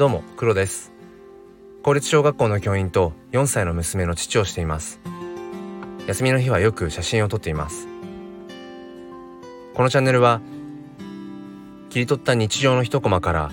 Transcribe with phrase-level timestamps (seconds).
[0.00, 0.92] どうも黒です。
[1.82, 4.98] 公立小学校の教員と4歳の娘の父をしています。
[6.06, 7.86] 休みの日はよく写真を撮っています。
[9.74, 10.40] このチャンネルは
[11.90, 13.50] 切り取った日常の一コマから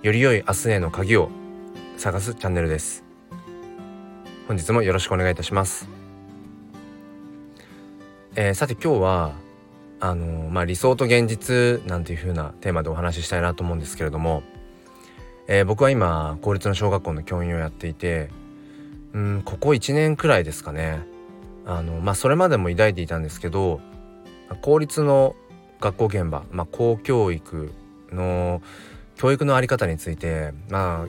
[0.00, 1.28] より良い明日への鍵を
[1.98, 3.04] 探すチャンネルです。
[4.48, 5.90] 本日もよろしくお願いいたします。
[8.34, 9.34] えー、さて今日は
[10.00, 14.42] あの、まあ、理想と現実なんていう風なテーマでお話ししたいなと思うんですけれども、
[15.48, 18.30] えー、僕は今公立の小学校の教員をやっていて
[19.12, 21.00] うんここ1年くらいですかね。
[21.64, 23.80] あのまあそれまでも抱いていたんですけど
[24.62, 25.34] 公立の
[25.80, 27.72] 学校現場、まあ、公教育
[28.12, 28.62] の
[29.16, 31.08] 教育の在り方についてまあ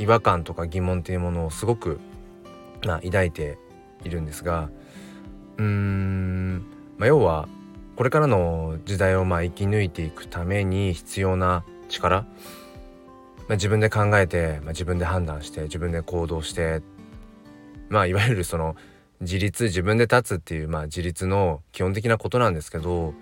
[0.00, 2.00] 違和感とか疑問っていうものをすごく、
[2.84, 3.58] まあ、抱いて
[4.04, 4.70] いるんですが
[5.58, 6.56] うーん、
[6.98, 7.48] まあ、要は
[7.94, 12.26] これからの時代をまあ生き抜いていくために必要な力、
[13.48, 16.82] まあ、自分で考えて、まあ、自分で判断して自分で行動して
[17.88, 18.76] まあいわゆるその
[19.20, 23.14] 自立自分で立つっていう、まあ、自立の基本的なことなんですけど、ま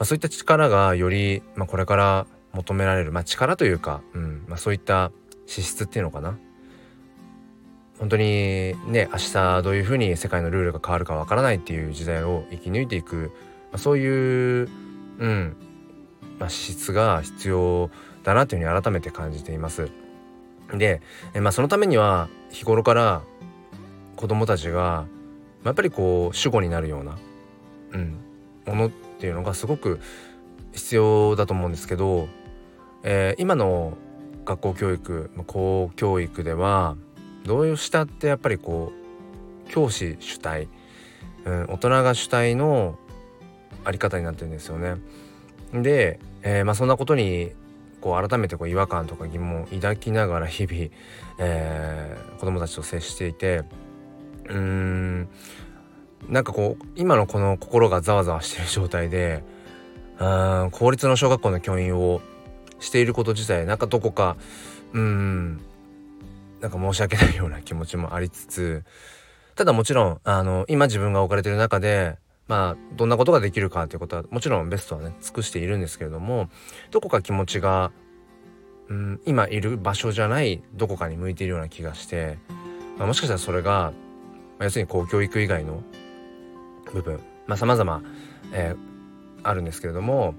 [0.00, 5.10] あ、そういった力がより、まあ、これから求められる、まあ、力というか、うんまあ、そういった
[5.46, 6.38] 資質っていうのかな。
[7.98, 13.32] 本当にね明日どういうふうに世界のルールが変わるかわからないっていう時代を生き抜いていく、
[13.72, 14.70] まあ、そういう、
[15.18, 15.56] うん
[16.38, 17.90] まあ、資質が必要
[18.22, 19.90] だなというふうに改めて感じています。
[20.72, 21.00] で、
[21.34, 23.22] えまあ、そのためには日頃から
[24.16, 25.06] 子供たちが
[25.64, 27.18] やっぱりこう主語になるような、
[27.92, 28.18] うん、
[28.66, 30.00] ものっていうのがすごく
[30.72, 32.28] 必要だと思うんですけど、
[33.02, 33.96] えー、今の
[34.44, 36.96] 学校教育公教育では
[37.44, 38.92] どうしたってやっぱりこ
[39.66, 40.68] う教師主体、
[41.44, 42.98] うん、大人が主体の
[43.84, 44.96] あり方になってるんですよね。
[45.72, 47.52] で、えー、まあ、そんなことに
[48.00, 50.90] こう改めてこう違和感とか疑問を抱きながら日々、
[51.38, 53.64] えー、子どもたちと接していて
[54.48, 55.28] うーん
[56.28, 59.42] なんかこう今のこの心がざわざわしてる状態で
[60.18, 60.24] う
[60.66, 62.20] ん公立の小学校の教員を
[62.78, 64.36] していること自体なんかどこか
[64.92, 65.60] うん
[66.60, 68.84] なんか申し訳ないような気持ちもありつつ
[69.54, 72.16] ただもちろんあの今自分が置かれてる中で
[72.50, 76.48] まあどんなことができるかということはもちろんベストはね尽くしているんですけれども
[76.90, 77.92] どこか気持ちが、
[78.88, 82.38] うん、今いる場所じゃないどこかに向いているような気がして、
[82.98, 83.92] まあ、もしかしたらそれが、ま
[84.58, 85.84] あ、要するに公教育以外の
[86.92, 88.02] 部分まあ様々、
[88.52, 90.34] えー、あるんですけれども、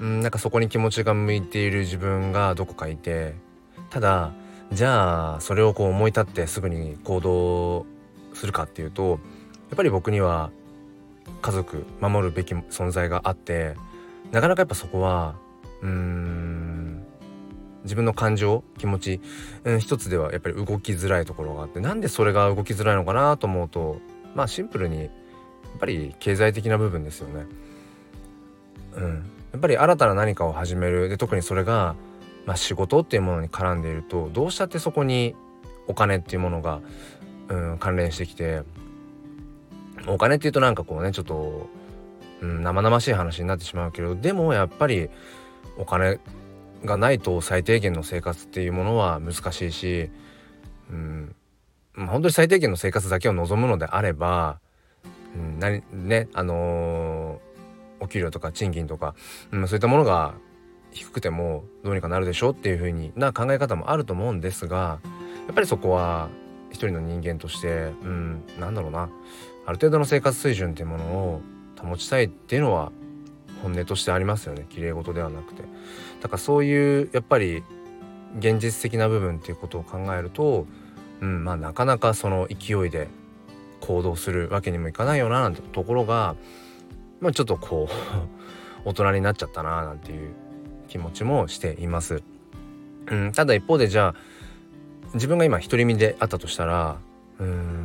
[0.00, 3.34] うん、なんかそこに気持ちが向いている自分がどこかいて
[3.90, 4.32] ただ
[4.72, 7.84] じゃあそれをこう思い立ってすぐに行動
[8.32, 9.16] するかっていうとや
[9.74, 10.50] っぱり僕には
[11.42, 13.74] 家族守るべき存在があって
[14.32, 15.36] なかなかやっぱそこは
[15.82, 17.04] うーん
[17.84, 19.20] 自分の感情気持ち、
[19.64, 24.00] うん、一つではやっぱり動きづらいところがあってなんでそれが動きづらいのかなと思うと
[24.34, 25.10] まあシンプルにやっ
[25.78, 27.46] ぱり経済的な部分ですよね。
[28.96, 29.14] うん、
[29.52, 31.94] やっぱり新たな何かを始めるで特にそれが、
[32.46, 35.36] まあ、仕事っていうものに絡んでいるとどうしたってそこに
[35.86, 36.80] お金っていうものが、
[37.48, 38.62] うん、関連してきて
[40.08, 41.68] お金っていうとなんかこうねちょっと、
[42.40, 45.10] うん、生々しい話になってしまうけどでもやっぱり
[45.76, 46.18] お金
[46.84, 50.10] がないと最低限の生活っていうものは難しいし、
[50.90, 51.34] うん、
[51.94, 54.60] 本当に最低限の生活だけを望むのであれば、
[55.34, 59.14] うん、何ねあのー、お給料とか賃金とか、
[59.50, 60.34] うん、そういったものが
[60.92, 65.00] 低くてもどうにかなるでしょうっていうふうにな考え方もあると思うんですが
[65.46, 66.28] やっぱりそこは
[66.70, 69.10] 一人の人間としてうんなんだろうな。
[69.68, 71.42] ある程度の生活水準っていうものを
[71.78, 72.90] 保ちたいっていうのは
[73.62, 75.62] 本音としてありますよね綺麗事ではなくて
[76.22, 77.62] だからそういうやっぱり
[78.38, 80.66] 現実的な部分っていうことを考えると、
[81.20, 83.08] うんまあ、なかなかその勢いで
[83.80, 86.34] 行動するわけにもいかないよななんてところが、
[87.20, 87.90] まあ、ちょっとこ
[88.86, 90.30] う 大人になっちゃったななんていう
[90.88, 92.22] 気持ちもしています。
[93.10, 96.96] うん、ただ一方でじゃあ自分が今独り身であったとしたら
[97.38, 97.77] うん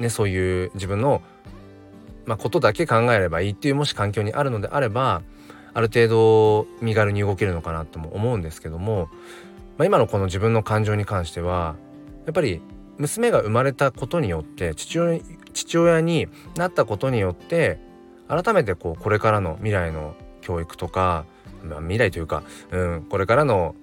[0.00, 1.22] ね、そういう自分の、
[2.24, 5.22] まあ、ことだけ考えればいいっていうもし環境にあるのであれば
[5.72, 9.08] ある程度身軽に動けるのかなとも思うんですけども、
[9.76, 11.76] まあ、今のこの自分の感情に関しては
[12.26, 12.60] やっぱり
[12.98, 14.98] 娘が生まれたことによって父
[15.78, 17.78] 親になったことによって
[18.28, 21.24] 改めてこうこれからの未来の教育とか、
[21.62, 23.74] まあ、未来というか、うん、これからの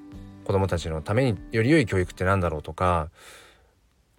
[0.46, 3.10] 子供たちのためにより良い教育って何だろうとか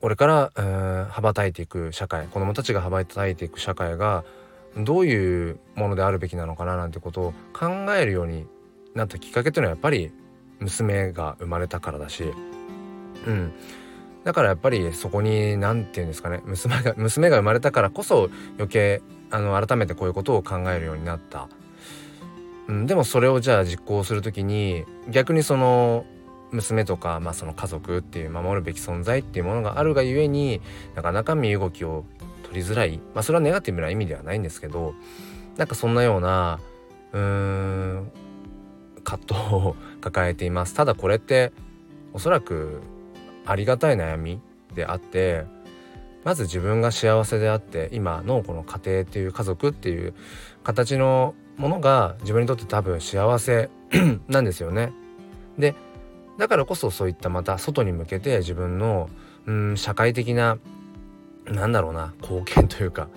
[0.00, 4.24] これから、えー、羽ばたいていく社会子どもたちが羽ばたいていく社会が
[4.76, 8.46] どういうものであるべきなのかななんてことを考えるように
[8.94, 10.12] なったきっかけというのはやっぱり
[10.60, 12.32] 娘が生まれたからだし。
[13.26, 13.52] うん。
[14.24, 19.00] だからやっぱりそこに何て言うんですかね娘が娘が生まれたからこそ余計
[19.30, 21.48] あの改めてこういうことを考えるようになった、
[22.66, 26.04] うん、でもそれをじゃあ実行する時に逆にその
[26.50, 30.60] 娘とか、まあ、その家族っていう守るべき存在っていうものがあるがゆえに
[30.94, 32.04] なかなか身動きを
[32.42, 34.94] 取りづらい、まあ、それはネガティブな意味ではないんですけど
[35.56, 36.60] なんかそんなような
[37.12, 38.12] うーん
[39.04, 41.52] 葛藤を抱えていますただこれって
[42.12, 42.80] おそらく
[43.46, 44.40] ありがたい悩み
[44.74, 45.44] であって
[46.24, 50.14] まず自分が幸せであって今のこの家庭っていう家族っていう
[50.62, 53.70] 形のものが自分にとって多分幸せ
[54.28, 54.92] なんですよね。
[55.58, 55.74] で
[56.38, 59.10] だからこそそういったまた外に向けて自分の
[59.46, 60.58] うん社会的な
[61.46, 63.08] なんだろうな貢献というか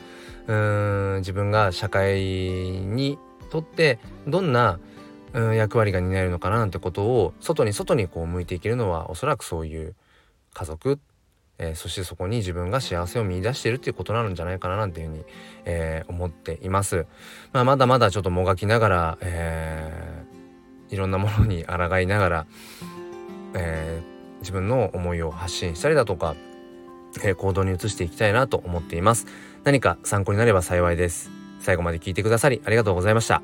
[0.47, 3.17] うん自分が社会に
[3.51, 4.79] とってどんな
[5.33, 9.95] うん役割が担えるのかななんてことを外に外にこう向いていけるのはおそらくそういう
[10.53, 10.99] 家族、
[11.57, 15.25] えー、そしてそこに自分が幸せを見いだしているっていうことなんじゃないかななんていうふうに、
[15.65, 17.05] えー、思っています。
[17.53, 22.47] まあ、まだまだちょっともがきながら、えー、いろんなものに抗いながら
[23.53, 26.35] えー、自分の思いを発信したりだとか、
[27.23, 29.27] えー、行動に移していきたいなと思っています。
[29.63, 31.31] 何か参考になれば幸いです。
[31.59, 33.41] 最後まで聞いてくださりありがとうございました。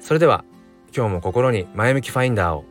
[0.00, 0.44] それでは
[0.96, 2.64] 今日も心に前向きファインダーを